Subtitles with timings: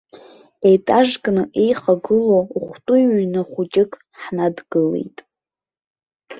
[0.75, 5.17] Етажкны еихагылоу ӷәтәы ҩны хәыҷык ҳнадгылеит.